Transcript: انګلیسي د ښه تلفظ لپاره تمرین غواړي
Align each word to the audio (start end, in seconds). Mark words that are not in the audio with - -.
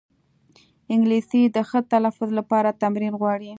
انګلیسي 0.93 1.41
د 1.55 1.57
ښه 1.69 1.79
تلفظ 1.91 2.29
لپاره 2.39 2.77
تمرین 2.81 3.13
غواړي 3.21 3.49